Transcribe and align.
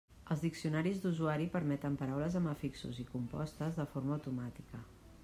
Els 0.35 0.39
diccionaris 0.43 1.01
d'usuari 1.03 1.45
permeten 1.55 1.99
paraules 2.01 2.37
amb 2.41 2.53
afixos 2.53 3.03
i 3.05 3.07
compostes 3.13 3.79
de 3.83 3.87
forma 3.93 4.17
automàtica. 4.17 4.83